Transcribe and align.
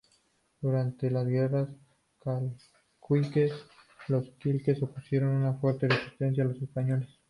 Durante 0.61 1.11
las 1.11 1.27
guerras 1.27 1.69
calchaquíes, 2.23 3.53
los 4.07 4.31
quilmes 4.41 4.81
opusieron 4.81 5.29
una 5.29 5.53
fuerte 5.53 5.87
resistencia 5.87 6.43
a 6.43 6.47
los 6.47 6.59
españoles. 6.59 7.19